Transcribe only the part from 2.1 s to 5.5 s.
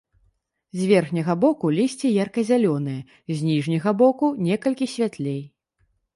ярка-зялёнае, з ніжняга боку некалькі святлей.